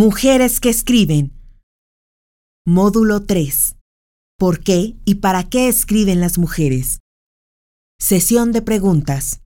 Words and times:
Mujeres 0.00 0.60
que 0.60 0.70
escriben. 0.70 1.30
Módulo 2.66 3.26
3. 3.26 3.76
¿Por 4.38 4.60
qué 4.60 4.94
y 5.04 5.16
para 5.16 5.50
qué 5.50 5.68
escriben 5.68 6.20
las 6.20 6.38
mujeres? 6.38 7.00
Sesión 7.98 8.50
de 8.52 8.62
preguntas. 8.62 9.42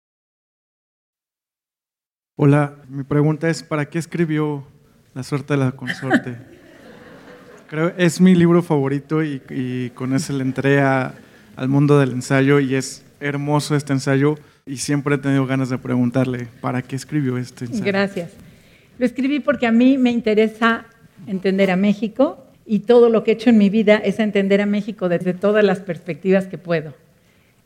Hola, 2.38 2.76
mi 2.88 3.02
pregunta 3.02 3.50
es, 3.50 3.64
¿para 3.64 3.86
qué 3.86 3.98
escribió 3.98 4.64
La 5.12 5.24
suerte 5.24 5.54
de 5.54 5.58
la 5.58 5.72
consorte? 5.72 6.38
Creo 7.68 7.88
es 7.98 8.20
mi 8.20 8.36
libro 8.36 8.62
favorito 8.62 9.24
y, 9.24 9.90
con 9.96 10.14
ese 10.14 10.32
le 10.34 10.42
entré 10.42 10.80
al 10.80 11.68
mundo 11.68 11.98
del 11.98 12.12
ensayo 12.12 12.60
y 12.60 12.76
es 12.76 13.04
hermoso 13.18 13.74
este 13.74 13.92
ensayo 13.92 14.36
y 14.66 14.76
siempre 14.76 15.16
he 15.16 15.18
tenido 15.18 15.46
ganas 15.46 15.68
de 15.68 15.78
preguntarle, 15.78 16.46
¿para 16.60 16.80
qué 16.80 16.94
escribió 16.94 17.38
este 17.38 17.64
ensayo? 17.64 17.84
Gracias. 17.84 18.53
Lo 18.98 19.06
escribí 19.06 19.40
porque 19.40 19.66
a 19.66 19.72
mí 19.72 19.98
me 19.98 20.10
interesa 20.10 20.86
entender 21.26 21.70
a 21.70 21.76
México 21.76 22.46
y 22.66 22.80
todo 22.80 23.10
lo 23.10 23.24
que 23.24 23.32
he 23.32 23.34
hecho 23.34 23.50
en 23.50 23.58
mi 23.58 23.68
vida 23.68 23.96
es 23.96 24.18
entender 24.18 24.60
a 24.60 24.66
México 24.66 25.08
desde 25.08 25.34
todas 25.34 25.64
las 25.64 25.80
perspectivas 25.80 26.46
que 26.46 26.58
puedo. 26.58 26.94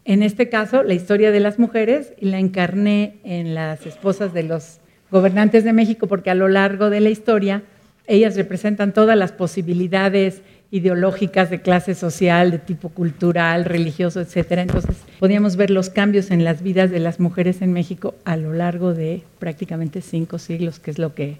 En 0.04 0.22
este 0.22 0.48
caso, 0.48 0.82
la 0.82 0.94
historia 0.94 1.30
de 1.30 1.40
las 1.40 1.58
mujeres 1.58 2.14
y 2.18 2.26
la 2.26 2.38
encarné 2.38 3.16
en 3.24 3.54
las 3.54 3.84
esposas 3.84 4.32
de 4.32 4.42
los 4.42 4.78
gobernantes 5.10 5.64
de 5.64 5.74
México 5.74 6.06
porque 6.06 6.30
a 6.30 6.34
lo 6.34 6.48
largo 6.48 6.88
de 6.88 7.00
la 7.00 7.10
historia 7.10 7.62
ellas 8.06 8.36
representan 8.36 8.94
todas 8.94 9.18
las 9.18 9.32
posibilidades 9.32 10.40
ideológicas 10.70 11.48
de 11.50 11.62
clase 11.62 11.94
social, 11.94 12.50
de 12.50 12.58
tipo 12.58 12.90
cultural, 12.90 13.64
religioso, 13.64 14.20
etcétera. 14.20 14.62
Entonces, 14.62 14.96
podíamos 15.18 15.56
ver 15.56 15.70
los 15.70 15.88
cambios 15.88 16.30
en 16.30 16.44
las 16.44 16.62
vidas 16.62 16.90
de 16.90 17.00
las 17.00 17.20
mujeres 17.20 17.62
en 17.62 17.72
México 17.72 18.14
a 18.24 18.36
lo 18.36 18.52
largo 18.52 18.92
de 18.92 19.22
prácticamente 19.38 20.02
cinco 20.02 20.38
siglos, 20.38 20.78
que 20.78 20.90
es 20.90 20.98
lo 20.98 21.14
que 21.14 21.38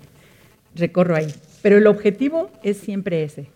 recorro 0.75 1.15
ahí. 1.15 1.33
Pero 1.63 1.77
el 1.77 1.87
objetivo 1.87 2.51
es 2.63 2.79
siempre 2.79 3.23
ese. 3.23 3.47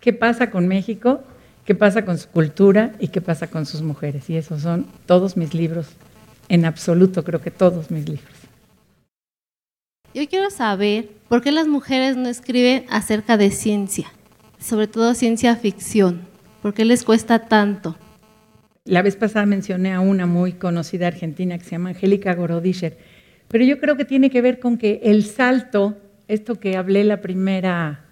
¿Qué 0.00 0.12
pasa 0.12 0.50
con 0.50 0.66
México? 0.66 1.22
¿Qué 1.64 1.74
pasa 1.74 2.04
con 2.04 2.18
su 2.18 2.28
cultura? 2.28 2.92
¿Y 2.98 3.08
qué 3.08 3.20
pasa 3.20 3.46
con 3.46 3.66
sus 3.66 3.82
mujeres? 3.82 4.28
Y 4.28 4.36
esos 4.36 4.62
son 4.62 4.86
todos 5.06 5.36
mis 5.36 5.54
libros, 5.54 5.86
en 6.48 6.64
absoluto 6.64 7.24
creo 7.24 7.40
que 7.40 7.50
todos 7.50 7.90
mis 7.90 8.08
libros. 8.08 8.34
Yo 10.12 10.28
quiero 10.28 10.50
saber 10.50 11.08
por 11.28 11.42
qué 11.42 11.52
las 11.52 11.66
mujeres 11.66 12.16
no 12.16 12.28
escriben 12.28 12.84
acerca 12.88 13.36
de 13.36 13.50
ciencia 13.50 14.12
sobre 14.64 14.86
todo 14.86 15.14
ciencia 15.14 15.54
ficción? 15.56 16.22
¿Por 16.62 16.72
qué 16.72 16.84
les 16.84 17.04
cuesta 17.04 17.40
tanto? 17.40 17.96
La 18.86 19.02
vez 19.02 19.16
pasada 19.16 19.44
mencioné 19.44 19.92
a 19.92 20.00
una 20.00 20.26
muy 20.26 20.54
conocida 20.54 21.06
argentina 21.06 21.58
que 21.58 21.64
se 21.64 21.72
llama 21.72 21.90
Angélica 21.90 22.34
Gorodischer, 22.34 22.96
pero 23.48 23.64
yo 23.64 23.78
creo 23.78 23.96
que 23.96 24.06
tiene 24.06 24.30
que 24.30 24.40
ver 24.40 24.60
con 24.60 24.78
que 24.78 25.00
el 25.04 25.24
salto, 25.24 25.98
esto 26.28 26.58
que 26.58 26.76
hablé 26.76 27.04
la 27.04 27.20
primera, 27.20 28.04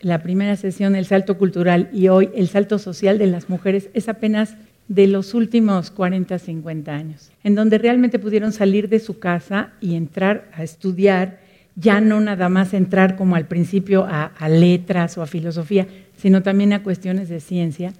la 0.00 0.22
primera 0.22 0.56
sesión, 0.56 0.96
el 0.96 1.04
salto 1.04 1.36
cultural 1.36 1.90
y 1.92 2.08
hoy 2.08 2.30
el 2.34 2.48
salto 2.48 2.78
social 2.78 3.18
de 3.18 3.26
las 3.26 3.50
mujeres 3.50 3.90
es 3.92 4.08
apenas 4.08 4.56
de 4.88 5.06
los 5.06 5.34
últimos 5.34 5.90
40, 5.90 6.38
50 6.38 6.94
años, 6.94 7.30
en 7.42 7.54
donde 7.54 7.78
realmente 7.78 8.18
pudieron 8.18 8.52
salir 8.52 8.88
de 8.88 9.00
su 9.00 9.18
casa 9.18 9.72
y 9.80 9.96
entrar 9.96 10.50
a 10.54 10.62
estudiar 10.62 11.43
ya 11.76 12.00
no 12.00 12.20
nada 12.20 12.48
más 12.48 12.72
entrar 12.74 13.16
como 13.16 13.36
al 13.36 13.46
principio 13.46 14.06
a, 14.08 14.48
letras 14.48 15.18
o 15.18 15.22
a 15.22 15.26
filosofía, 15.26 15.86
sino 16.16 16.42
también 16.42 16.72
a 16.72 16.82
cuestiones 16.82 17.28
de 17.28 17.40
ciencia. 17.40 17.92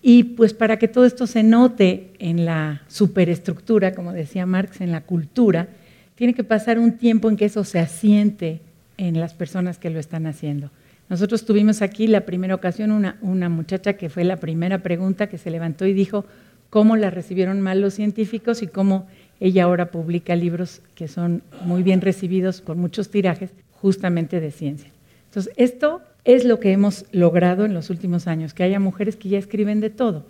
Y 0.00 0.24
pues 0.24 0.54
para 0.54 0.78
que 0.78 0.88
todo 0.88 1.04
esto 1.04 1.26
se 1.26 1.42
note 1.42 2.12
en 2.18 2.44
la 2.44 2.82
superestructura, 2.88 3.92
como 3.92 4.12
decía 4.12 4.46
Marx, 4.46 4.80
en 4.80 4.92
la 4.92 5.02
cultura, 5.02 5.68
tiene 6.14 6.34
que 6.34 6.44
pasar 6.44 6.78
un 6.78 6.92
tiempo 6.92 7.28
en 7.28 7.36
que 7.36 7.44
eso 7.44 7.64
se 7.64 7.78
asiente 7.78 8.60
en 8.96 9.20
las 9.20 9.34
personas 9.34 9.78
que 9.78 9.90
lo 9.90 10.00
están 10.00 10.26
haciendo. 10.26 10.70
Nosotros 11.08 11.44
tuvimos 11.44 11.82
aquí 11.82 12.06
la 12.06 12.22
primera 12.22 12.54
ocasión 12.54 12.90
una, 12.90 13.16
una 13.22 13.48
muchacha 13.48 13.94
que 13.94 14.08
fue 14.08 14.24
la 14.24 14.36
primera 14.36 14.78
pregunta 14.82 15.28
que 15.28 15.38
se 15.38 15.50
levantó 15.50 15.86
y 15.86 15.92
dijo 15.92 16.26
cómo 16.70 16.96
la 16.96 17.10
recibieron 17.10 17.60
mal 17.60 17.80
los 17.80 17.94
científicos 17.94 18.62
y 18.62 18.66
cómo 18.66 19.06
ella 19.40 19.64
ahora 19.64 19.90
publica 19.90 20.34
libros 20.34 20.82
que 20.94 21.08
son 21.08 21.42
muy 21.64 21.82
bien 21.82 22.00
recibidos 22.00 22.60
por 22.60 22.76
muchos 22.76 23.10
tirajes, 23.10 23.50
justamente 23.72 24.40
de 24.40 24.50
ciencia. 24.50 24.90
Entonces, 25.26 25.52
esto 25.56 26.00
es 26.24 26.44
lo 26.44 26.58
que 26.58 26.72
hemos 26.72 27.06
logrado 27.12 27.64
en 27.64 27.74
los 27.74 27.90
últimos 27.90 28.26
años, 28.26 28.54
que 28.54 28.64
haya 28.64 28.80
mujeres 28.80 29.16
que 29.16 29.28
ya 29.28 29.38
escriben 29.38 29.80
de 29.80 29.90
todo. 29.90 30.24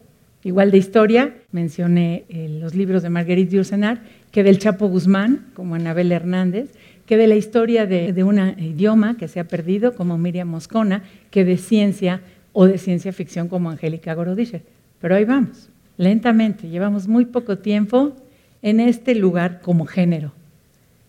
Igual 0.45 0.71
de 0.71 0.79
historia, 0.79 1.35
mencioné 1.51 2.25
eh, 2.29 2.49
los 2.61 2.75
libros 2.75 3.03
de 3.03 3.11
Marguerite 3.11 3.57
Yourcenar, 3.57 4.03
que 4.31 4.45
del 4.45 4.59
Chapo 4.59 4.87
Guzmán, 4.87 5.47
como 5.55 5.75
Anabel 5.75 6.13
Hernández, 6.13 6.71
que 7.07 7.17
de 7.17 7.27
la 7.27 7.35
historia 7.35 7.87
de, 7.87 8.13
de 8.13 8.23
un 8.23 8.39
idioma 8.59 9.17
que 9.17 9.29
se 9.29 9.41
ha 9.41 9.45
perdido, 9.45 9.95
como 9.95 10.19
Miriam 10.19 10.49
Moscona, 10.49 11.03
que 11.31 11.45
de 11.45 11.57
ciencia 11.57 12.21
o 12.53 12.67
de 12.67 12.79
ciencia 12.79 13.13
ficción, 13.13 13.49
como 13.49 13.71
Angélica 13.71 14.15
Gorodischer. 14.15 14.63
Pero 15.01 15.15
ahí 15.15 15.25
vamos, 15.25 15.71
lentamente, 15.97 16.69
llevamos 16.69 17.09
muy 17.09 17.25
poco 17.25 17.59
tiempo 17.59 18.15
en 18.63 18.81
este 18.81 19.15
lugar 19.15 19.61
como 19.61 19.87
género. 19.87 20.33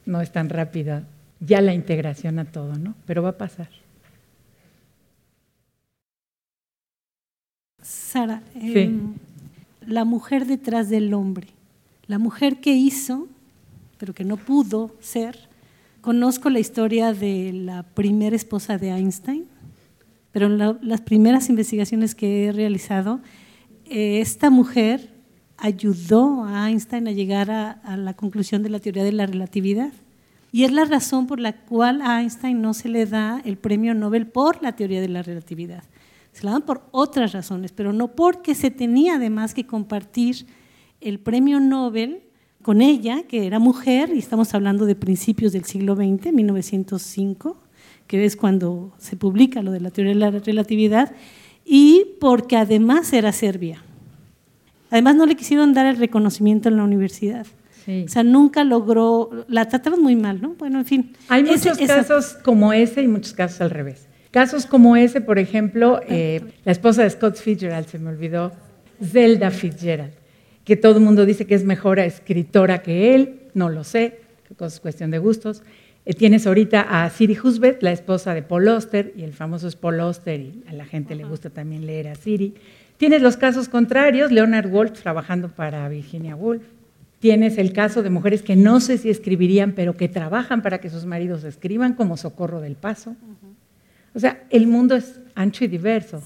No 0.06 0.22
es 0.22 0.32
tan 0.32 0.50
rápida 0.50 1.04
ya 1.40 1.62
la 1.62 1.74
integración 1.74 2.40
a 2.40 2.46
todo, 2.46 2.76
¿no? 2.76 2.96
Pero 3.06 3.24
va 3.24 3.30
a 3.30 3.38
pasar. 3.38 3.70
Sara, 7.82 8.44
em, 8.56 9.14
la 9.86 10.04
mujer 10.04 10.46
detrás 10.46 10.90
del 10.90 11.14
hombre, 11.14 11.48
la 12.08 12.20
mujer 12.20 12.60
que 12.60 12.74
hizo, 12.74 13.28
pero 13.98 14.14
que 14.14 14.26
no 14.26 14.38
pudo 14.38 14.96
ser. 15.00 15.48
Conozco 16.02 16.50
la 16.50 16.60
historia 16.60 17.14
de 17.14 17.52
la 17.54 17.84
primera 17.84 18.36
esposa 18.36 18.78
de 18.78 18.90
Einstein, 18.90 19.46
pero 20.32 20.48
en 20.48 20.78
las 20.82 21.02
primeras 21.02 21.50
investigaciones 21.50 22.16
que 22.16 22.46
he 22.46 22.52
realizado, 22.52 23.22
eh, 23.86 24.20
esta 24.20 24.50
mujer 24.50 25.10
ayudó 25.60 26.46
a 26.46 26.70
Einstein 26.70 27.08
a 27.08 27.12
llegar 27.12 27.52
a, 27.52 27.98
la 27.98 28.14
conclusión 28.14 28.64
de 28.64 28.70
la 28.70 28.80
teoría 28.80 29.04
de 29.04 29.12
la 29.12 29.26
relatividad. 29.26 29.92
Y 30.52 30.64
es 30.64 30.72
la 30.72 30.86
razón 30.86 31.28
por 31.28 31.40
la 31.40 31.54
cual 31.54 32.02
a 32.02 32.22
Einstein 32.22 32.62
no 32.62 32.74
se 32.74 32.90
le 32.90 33.06
da 33.06 33.42
el 33.46 33.58
premio 33.58 33.94
Nobel 33.94 34.26
por 34.28 34.62
la 34.64 34.76
teoría 34.76 35.02
de 35.02 35.10
la 35.10 35.22
relatividad. 35.22 35.84
Se 36.32 36.46
la 36.46 36.52
dan 36.52 36.64
por 36.64 36.84
otras 36.92 37.34
razones, 37.34 37.72
pero 37.72 37.94
no 37.94 38.10
porque 38.10 38.56
se 38.56 38.72
tenía 38.72 39.16
además 39.16 39.54
que 39.54 39.68
compartir 39.68 40.48
el 41.02 41.20
premio 41.20 41.60
Nobel 41.60 42.24
con 42.62 42.82
ella, 42.82 43.24
que 43.24 43.46
era 43.46 43.60
mujer, 43.60 44.12
y 44.14 44.20
estamos 44.20 44.54
hablando 44.54 44.86
de 44.86 44.96
principios 44.96 45.54
del 45.54 45.66
siglo 45.66 45.96
XX, 45.96 46.34
1905, 46.34 47.58
que 48.08 48.26
es 48.26 48.36
cuando 48.36 48.94
se 48.98 49.16
publica 49.16 49.62
lo 49.62 49.72
de 49.72 49.80
la 49.80 49.92
teoría 49.92 50.14
de 50.14 50.20
la 50.20 50.32
relatividad, 50.32 51.14
y 51.64 52.06
porque 52.20 52.58
además 52.58 53.14
era 53.14 53.32
serbia. 53.32 53.84
Además, 54.90 55.16
no 55.16 55.26
le 55.26 55.36
quisieron 55.36 55.74
dar 55.74 55.86
el 55.86 55.98
reconocimiento 55.98 56.70
en 56.70 56.78
la 56.78 56.84
universidad. 56.84 57.46
O 58.06 58.08
sea, 58.08 58.22
nunca 58.22 58.64
logró, 58.64 59.46
la 59.48 59.68
trataron 59.68 60.04
muy 60.04 60.16
mal, 60.16 60.40
¿no? 60.42 60.50
Bueno, 60.60 60.78
en 60.78 60.86
fin. 60.86 61.14
Hay 61.28 61.44
muchos 61.44 61.76
casos 61.80 62.38
como 62.44 62.72
ese 62.72 63.02
y 63.02 63.08
muchos 63.08 63.34
casos 63.34 63.62
al 63.62 63.72
revés. 63.72 64.08
Casos 64.30 64.68
como 64.68 64.96
ese, 64.96 65.22
por 65.22 65.40
ejemplo, 65.40 66.00
eh, 66.08 66.42
la 66.66 66.72
esposa 66.72 67.02
de 67.02 67.10
Scott 67.10 67.38
Fitzgerald, 67.38 67.88
se 67.88 67.98
me 67.98 68.10
olvidó, 68.10 68.52
Zelda 69.04 69.50
Fitzgerald, 69.50 70.14
que 70.66 70.76
todo 70.76 71.00
el 71.00 71.04
mundo 71.04 71.26
dice 71.26 71.48
que 71.48 71.56
es 71.56 71.64
mejor 71.64 71.98
escritora 71.98 72.84
que 72.84 73.16
él, 73.16 73.40
no 73.56 73.70
lo 73.70 73.84
sé, 73.84 74.20
es 74.60 74.80
cuestión 74.80 75.10
de 75.10 75.18
gustos. 75.18 75.64
Eh, 76.06 76.14
tienes 76.14 76.48
ahorita 76.48 76.82
a 76.82 77.10
Siri 77.10 77.38
Husbeth, 77.38 77.84
la 77.84 77.92
esposa 77.92 78.34
de 78.34 78.42
Paul 78.42 78.68
Oster, 78.68 79.14
y 79.16 79.24
el 79.24 79.34
famoso 79.34 79.68
es 79.68 79.76
Paul 79.76 80.00
Oster, 80.00 80.40
y 80.40 80.64
a 80.68 80.74
la 80.74 80.86
gente 80.86 81.16
le 81.16 81.26
gusta 81.26 81.50
también 81.50 81.86
leer 81.86 82.08
a 82.08 82.16
Siri. 82.16 82.56
Tienes 82.98 83.22
los 83.22 83.38
casos 83.38 83.70
contrarios, 83.70 84.32
Leonard 84.32 84.70
Woolf 84.70 85.02
trabajando 85.02 85.50
para 85.50 85.88
Virginia 85.88 86.36
Woolf. 86.36 86.64
Tienes 87.20 87.58
el 87.58 87.74
caso 87.74 88.04
de 88.04 88.10
mujeres 88.10 88.42
que 88.42 88.56
no 88.56 88.80
sé 88.80 88.98
si 88.98 89.10
escribirían, 89.10 89.74
pero 89.74 89.96
que 89.96 90.08
trabajan 90.08 90.62
para 90.62 90.80
que 90.80 90.90
sus 90.90 91.06
maridos 91.06 91.44
escriban, 91.44 91.94
como 91.94 92.18
Socorro 92.18 92.62
del 92.62 92.76
Paso. 92.76 93.16
O 94.14 94.20
sea, 94.20 94.44
el 94.50 94.68
mundo 94.68 94.96
es 94.96 95.20
ancho 95.36 95.64
y 95.64 95.68
diverso. 95.68 96.22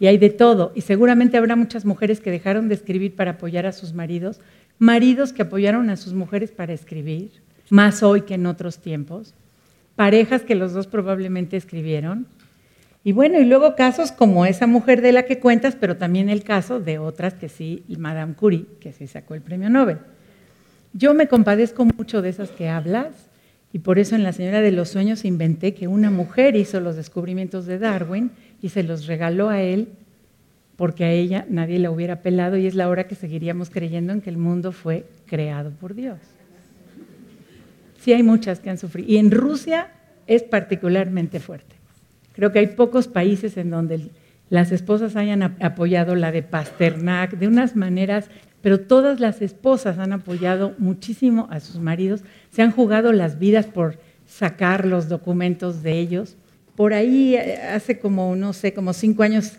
Y 0.00 0.06
hay 0.06 0.18
de 0.18 0.30
todo. 0.30 0.72
Y 0.74 0.80
seguramente 0.80 1.36
habrá 1.36 1.56
muchas 1.56 1.84
mujeres 1.84 2.20
que 2.20 2.30
dejaron 2.30 2.68
de 2.68 2.74
escribir 2.74 3.14
para 3.16 3.32
apoyar 3.32 3.66
a 3.66 3.72
sus 3.72 3.92
maridos, 3.94 4.40
maridos 4.78 5.32
que 5.32 5.42
apoyaron 5.42 5.90
a 5.90 5.96
sus 5.96 6.14
mujeres 6.14 6.52
para 6.52 6.72
escribir, 6.72 7.30
más 7.70 8.02
hoy 8.02 8.22
que 8.22 8.34
en 8.34 8.46
otros 8.46 8.78
tiempos, 8.78 9.34
parejas 9.96 10.42
que 10.42 10.54
los 10.54 10.72
dos 10.72 10.86
probablemente 10.86 11.56
escribieron, 11.56 12.26
y 13.06 13.12
bueno, 13.12 13.38
y 13.38 13.44
luego 13.44 13.76
casos 13.76 14.12
como 14.12 14.46
esa 14.46 14.66
mujer 14.66 15.02
de 15.02 15.12
la 15.12 15.24
que 15.24 15.38
cuentas, 15.38 15.76
pero 15.78 15.98
también 15.98 16.30
el 16.30 16.42
caso 16.42 16.80
de 16.80 16.98
otras 16.98 17.34
que 17.34 17.50
sí, 17.50 17.84
Madame 17.98 18.32
Curie, 18.32 18.64
que 18.80 18.92
sí 18.94 19.06
sacó 19.06 19.34
el 19.34 19.42
premio 19.42 19.68
Nobel. 19.68 19.98
Yo 20.94 21.12
me 21.12 21.28
compadezco 21.28 21.84
mucho 21.84 22.22
de 22.22 22.30
esas 22.30 22.50
que 22.50 22.70
hablas 22.70 23.28
y 23.74 23.80
por 23.80 23.98
eso 23.98 24.14
en 24.14 24.22
La 24.22 24.32
Señora 24.32 24.62
de 24.62 24.72
los 24.72 24.88
Sueños 24.88 25.26
inventé 25.26 25.74
que 25.74 25.86
una 25.86 26.10
mujer 26.10 26.56
hizo 26.56 26.80
los 26.80 26.96
descubrimientos 26.96 27.66
de 27.66 27.78
Darwin 27.78 28.30
y 28.62 28.70
se 28.70 28.82
los 28.82 29.06
regaló 29.06 29.50
a 29.50 29.60
él 29.60 29.88
porque 30.76 31.04
a 31.04 31.10
ella 31.10 31.44
nadie 31.50 31.78
la 31.78 31.90
hubiera 31.90 32.22
pelado 32.22 32.56
y 32.56 32.66
es 32.66 32.74
la 32.74 32.88
hora 32.88 33.06
que 33.06 33.16
seguiríamos 33.16 33.68
creyendo 33.68 34.14
en 34.14 34.22
que 34.22 34.30
el 34.30 34.38
mundo 34.38 34.72
fue 34.72 35.04
creado 35.26 35.72
por 35.72 35.94
Dios. 35.94 36.18
Sí 38.04 38.12
hay 38.12 38.22
muchas 38.22 38.60
que 38.60 38.68
han 38.68 38.76
sufrido 38.76 39.10
y 39.10 39.16
en 39.16 39.30
Rusia 39.30 39.88
es 40.26 40.42
particularmente 40.42 41.40
fuerte. 41.40 41.74
Creo 42.34 42.52
que 42.52 42.58
hay 42.58 42.66
pocos 42.66 43.08
países 43.08 43.56
en 43.56 43.70
donde 43.70 44.10
las 44.50 44.72
esposas 44.72 45.16
hayan 45.16 45.42
apoyado 45.42 46.14
la 46.14 46.30
de 46.30 46.42
Pasternak 46.42 47.38
de 47.38 47.48
unas 47.48 47.76
maneras, 47.76 48.26
pero 48.60 48.80
todas 48.80 49.20
las 49.20 49.40
esposas 49.40 49.98
han 49.98 50.12
apoyado 50.12 50.74
muchísimo 50.76 51.48
a 51.50 51.60
sus 51.60 51.80
maridos, 51.80 52.24
se 52.50 52.60
han 52.60 52.72
jugado 52.72 53.10
las 53.14 53.38
vidas 53.38 53.64
por 53.64 53.98
sacar 54.26 54.84
los 54.84 55.08
documentos 55.08 55.82
de 55.82 55.98
ellos. 55.98 56.36
Por 56.76 56.92
ahí, 56.92 57.36
eh, 57.36 57.58
hace 57.72 57.98
como, 57.98 58.36
no 58.36 58.52
sé, 58.52 58.74
como 58.74 58.92
cinco 58.92 59.22
años, 59.22 59.54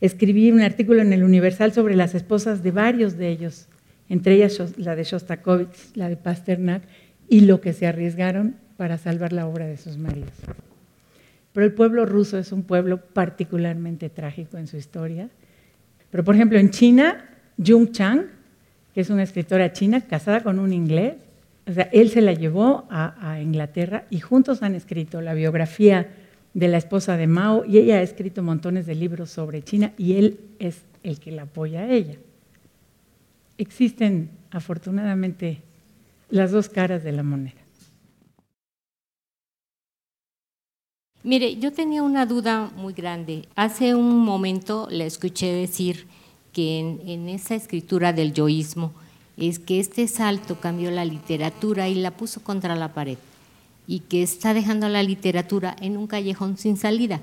escribí 0.00 0.50
un 0.50 0.62
artículo 0.62 1.02
en 1.02 1.12
el 1.12 1.22
Universal 1.22 1.74
sobre 1.74 1.96
las 1.96 2.14
esposas 2.14 2.62
de 2.62 2.70
varios 2.70 3.18
de 3.18 3.28
ellos, 3.28 3.66
entre 4.08 4.36
ellas 4.36 4.58
la 4.78 4.96
de 4.96 5.04
Shostakovich, 5.04 5.94
la 5.96 6.08
de 6.08 6.16
Pasternak, 6.16 6.82
y 7.30 7.42
lo 7.42 7.60
que 7.60 7.72
se 7.72 7.86
arriesgaron 7.86 8.56
para 8.76 8.98
salvar 8.98 9.32
la 9.32 9.46
obra 9.46 9.66
de 9.66 9.76
sus 9.76 9.96
maridos. 9.96 10.32
Pero 11.52 11.64
el 11.64 11.72
pueblo 11.72 12.04
ruso 12.04 12.36
es 12.36 12.50
un 12.50 12.64
pueblo 12.64 13.00
particularmente 13.00 14.10
trágico 14.10 14.58
en 14.58 14.66
su 14.66 14.76
historia. 14.76 15.30
Pero, 16.10 16.24
por 16.24 16.34
ejemplo, 16.34 16.58
en 16.58 16.70
China, 16.70 17.24
Jung 17.56 17.92
Chang, 17.92 18.22
que 18.92 19.00
es 19.00 19.10
una 19.10 19.22
escritora 19.22 19.72
china 19.72 20.00
casada 20.00 20.42
con 20.42 20.58
un 20.58 20.72
inglés, 20.72 21.14
o 21.68 21.72
sea, 21.72 21.88
él 21.92 22.10
se 22.10 22.20
la 22.20 22.32
llevó 22.32 22.88
a, 22.90 23.32
a 23.32 23.40
Inglaterra 23.40 24.06
y 24.10 24.18
juntos 24.18 24.62
han 24.64 24.74
escrito 24.74 25.20
la 25.20 25.34
biografía 25.34 26.08
de 26.52 26.66
la 26.66 26.78
esposa 26.78 27.16
de 27.16 27.28
Mao 27.28 27.64
y 27.64 27.78
ella 27.78 27.98
ha 27.98 28.02
escrito 28.02 28.42
montones 28.42 28.86
de 28.86 28.96
libros 28.96 29.30
sobre 29.30 29.62
China 29.62 29.92
y 29.96 30.14
él 30.14 30.40
es 30.58 30.82
el 31.04 31.20
que 31.20 31.30
la 31.30 31.42
apoya 31.42 31.82
a 31.82 31.90
ella. 31.90 32.16
Existen 33.56 34.30
afortunadamente 34.50 35.62
las 36.30 36.52
dos 36.52 36.68
caras 36.68 37.02
de 37.02 37.12
la 37.12 37.22
moneda. 37.22 37.60
Mire, 41.22 41.56
yo 41.56 41.70
tenía 41.72 42.02
una 42.02 42.24
duda 42.24 42.70
muy 42.76 42.94
grande. 42.94 43.46
Hace 43.54 43.94
un 43.94 44.20
momento 44.20 44.88
le 44.90 45.04
escuché 45.04 45.52
decir 45.52 46.06
que 46.52 46.78
en, 46.78 47.28
esa 47.28 47.54
escritura 47.54 48.12
del 48.14 48.32
yoísmo 48.32 48.92
es 49.36 49.58
que 49.58 49.80
este 49.80 50.08
salto 50.08 50.60
cambió 50.60 50.90
la 50.90 51.04
literatura 51.04 51.88
y 51.88 51.94
la 51.94 52.10
puso 52.10 52.42
contra 52.42 52.74
la 52.74 52.94
pared 52.94 53.18
y 53.86 54.00
que 54.00 54.22
está 54.22 54.54
dejando 54.54 54.88
la 54.88 55.02
literatura 55.02 55.76
en 55.80 55.98
un 55.98 56.06
callejón 56.06 56.56
sin 56.56 56.76
salida. 56.76 57.20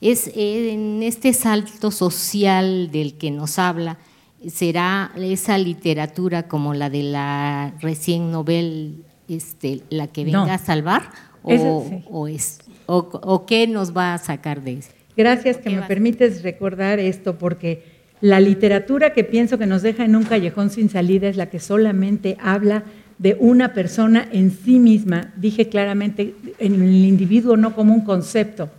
Es 0.00 0.28
eh, 0.28 0.72
en 0.72 1.02
este 1.02 1.32
salto 1.32 1.90
social 1.90 2.90
del 2.90 3.14
que 3.14 3.30
nos 3.30 3.58
habla, 3.58 3.98
será 4.46 5.10
esa 5.16 5.58
literatura 5.58 6.48
como 6.48 6.74
la 6.74 6.90
de 6.90 7.02
la 7.02 7.74
recién 7.80 8.30
novel, 8.30 9.04
este, 9.28 9.82
la 9.90 10.06
que 10.06 10.24
venga 10.24 10.54
a 10.54 10.58
salvar 10.58 11.10
o, 11.42 12.28
es 12.28 12.58
o, 12.86 13.46
qué 13.46 13.66
nos 13.66 13.96
va 13.96 14.14
a 14.14 14.18
sacar 14.18 14.62
de 14.62 14.74
eso. 14.74 14.90
Gracias 15.16 15.56
que 15.56 15.70
me 15.70 15.82
permites 15.82 16.42
recordar 16.42 17.00
esto 17.00 17.38
porque 17.38 17.82
la 18.20 18.40
literatura 18.40 19.12
que 19.12 19.24
pienso 19.24 19.58
que 19.58 19.66
nos 19.66 19.82
deja 19.82 20.04
en 20.04 20.16
un 20.16 20.24
callejón 20.24 20.70
sin 20.70 20.88
salida 20.88 21.28
es 21.28 21.36
la 21.36 21.50
que 21.50 21.60
solamente 21.60 22.36
habla 22.40 22.84
de 23.18 23.36
una 23.40 23.74
persona 23.74 24.28
en 24.30 24.52
sí 24.52 24.78
misma, 24.78 25.32
dije 25.36 25.68
claramente, 25.68 26.34
en 26.58 26.74
el 26.74 27.04
individuo 27.04 27.56
no 27.56 27.74
como 27.74 27.92
un 27.92 28.02
concepto, 28.02 28.70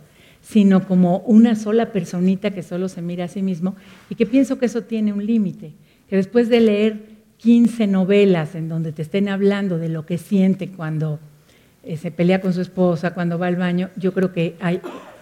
sino 0.50 0.84
como 0.84 1.18
una 1.18 1.54
sola 1.54 1.92
personita 1.92 2.50
que 2.50 2.64
solo 2.64 2.88
se 2.88 3.02
mira 3.02 3.26
a 3.26 3.28
sí 3.28 3.40
mismo 3.40 3.76
y 4.08 4.16
que 4.16 4.26
pienso 4.26 4.58
que 4.58 4.66
eso 4.66 4.82
tiene 4.82 5.12
un 5.12 5.24
límite, 5.24 5.74
que 6.08 6.16
después 6.16 6.48
de 6.48 6.60
leer 6.60 7.02
15 7.36 7.86
novelas 7.86 8.56
en 8.56 8.68
donde 8.68 8.90
te 8.90 9.02
estén 9.02 9.28
hablando 9.28 9.78
de 9.78 9.88
lo 9.88 10.06
que 10.06 10.18
siente 10.18 10.68
cuando 10.68 11.20
eh, 11.84 11.96
se 11.96 12.10
pelea 12.10 12.40
con 12.40 12.52
su 12.52 12.62
esposa, 12.62 13.14
cuando 13.14 13.38
va 13.38 13.46
al 13.46 13.54
baño, 13.54 13.90
yo 13.94 14.12
creo 14.12 14.32
que 14.32 14.56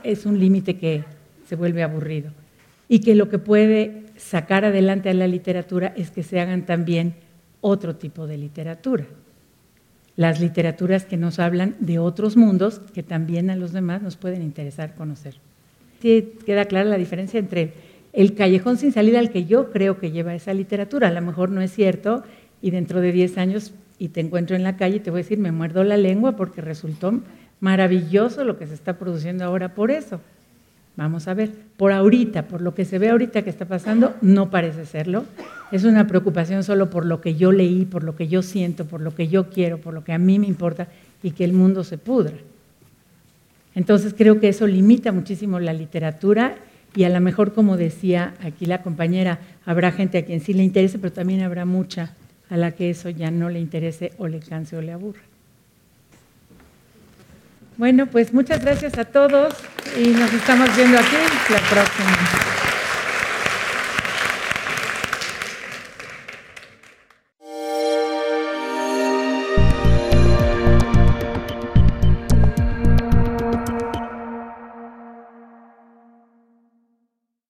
es 0.03 0.25
un 0.25 0.41
límite 0.41 0.79
que 0.79 1.05
se 1.47 1.57
vuelve 1.57 1.83
aburrido 1.83 2.31
y 2.89 3.01
que 3.01 3.15
lo 3.15 3.29
que 3.29 3.39
puede 3.39 4.05
sacar 4.17 4.65
adelante 4.65 5.11
a 5.11 5.15
la 5.15 5.27
literatura 5.27 5.93
es 5.95 6.11
que 6.11 6.23
se 6.23 6.41
hagan 6.41 6.65
también 6.65 7.17
otro 7.61 7.97
tipo 7.97 8.27
de 8.27 8.39
literatura. 8.39 9.05
Las 10.19 10.41
literaturas 10.41 11.05
que 11.05 11.17
nos 11.17 11.39
hablan 11.39 11.77
de 11.79 12.01
otros 12.01 12.37
mundos 12.37 12.81
que 12.93 13.05
también 13.05 13.51
a 13.51 13.57
los 13.57 13.73
demás 13.73 14.03
nos 14.03 14.17
pueden 14.17 14.43
interesar 14.43 14.97
conocer. 14.97 15.37
Queda 16.01 16.65
clara 16.65 16.91
la 16.91 16.99
diferencia 16.99 17.39
entre 17.39 17.73
el 18.13 18.35
callejón 18.35 18.79
sin 18.79 18.91
salida 18.91 19.21
al 19.21 19.31
que 19.31 19.45
yo 19.45 19.71
creo 19.71 20.01
que 20.01 20.11
lleva 20.11 20.35
esa 20.35 20.53
literatura. 20.55 21.07
A 21.07 21.13
lo 21.13 21.23
mejor 21.23 21.51
no 21.51 21.61
es 21.61 21.73
cierto 21.73 22.25
y 22.61 22.73
dentro 22.73 23.01
de 23.01 23.13
10 23.13 23.39
años 23.39 23.73
y 23.97 24.09
te 24.09 24.19
encuentro 24.19 24.57
en 24.57 24.65
la 24.65 24.77
calle 24.77 24.97
y 24.97 25.01
te 25.01 25.13
voy 25.13 25.21
a 25.21 25.23
decir, 25.23 25.39
me 25.39 25.53
muerdo 25.53 25.85
la 25.85 25.97
lengua 25.97 26.35
porque 26.35 26.63
resultó 26.63 27.21
maravilloso 27.61 28.43
lo 28.43 28.59
que 28.59 28.67
se 28.67 28.75
está 28.75 28.99
produciendo 28.99 29.45
ahora 29.45 29.77
por 29.77 29.93
eso. 29.93 30.21
Vamos 30.99 31.29
a 31.29 31.35
ver, 31.35 31.53
por 31.77 31.93
ahorita, 31.93 32.49
por 32.49 32.61
lo 32.61 32.75
que 32.75 32.85
se 32.85 32.99
ve 32.99 33.11
ahorita 33.11 33.43
que 33.43 33.51
está 33.51 33.67
pasando, 33.67 34.17
no 34.21 34.51
parece 34.51 34.85
serlo. 34.85 35.27
Es 35.71 35.85
una 35.85 36.09
preocupación 36.09 36.65
solo 36.65 36.91
por 36.91 37.07
lo 37.07 37.21
que 37.21 37.37
yo 37.37 37.53
leí, 37.53 37.85
por 37.85 38.03
lo 38.03 38.17
que 38.17 38.27
yo 38.27 38.43
siento, 38.43 38.85
por 38.85 39.01
lo 39.01 39.15
que 39.15 39.29
yo 39.29 39.49
quiero, 39.49 39.79
por 39.79 39.95
lo 39.95 40.03
que 40.03 40.13
a 40.13 40.19
mí 40.19 40.41
me 40.41 40.49
importa 40.49 40.89
y 41.23 41.31
que 41.31 41.45
el 41.45 41.53
mundo 41.53 41.85
se 41.85 41.99
pudra. 41.99 42.35
Entonces 43.77 44.13
creo 44.13 44.41
que 44.41 44.49
eso 44.49 44.67
limita 44.67 45.13
muchísimo 45.13 45.61
la 45.61 45.73
literatura 45.73 46.57
y 46.97 47.05
a 47.05 47.11
lo 47.11 47.21
mejor, 47.21 47.53
como 47.53 47.77
decía 47.77 48.35
aquí 48.43 48.67
la 48.67 48.83
compañera, 48.83 49.39
habrá 49.65 49.93
gente 49.93 50.19
a 50.19 50.25
quien 50.25 50.41
sí 50.41 50.53
le 50.53 50.65
interese, 50.65 50.99
pero 50.99 51.13
también 51.13 51.43
habrá 51.43 51.65
mucha 51.65 52.17
a 52.51 52.57
la 52.57 52.73
que 52.73 52.91
eso 52.91 53.09
ya 53.09 53.31
no 53.31 53.51
le 53.51 53.61
interese 53.61 54.15
o 54.19 54.27
le 54.27 54.41
canse 54.41 54.77
o 54.77 54.83
le 54.83 54.91
aburra. 54.91 55.28
Bueno, 57.79 58.07
pues 58.07 58.35
muchas 58.35 58.61
gracias 58.61 58.99
a 58.99 59.05
todos 59.05 59.55
y 59.97 60.09
nos 60.09 60.33
estamos 60.33 60.77
viendo 60.77 60.99
aquí 60.99 61.15
la 61.49 61.61
próxima. 61.61 62.58